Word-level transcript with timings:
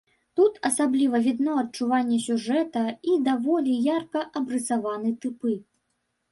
Тут 0.37 0.53
асабліва 0.69 1.21
відно 1.27 1.57
адчуванне 1.63 2.17
сюжэта 2.25 2.83
і 3.13 3.19
даволі 3.29 3.79
ярка 3.93 4.27
абрысаваны 4.43 5.09
тыпы. 5.23 5.57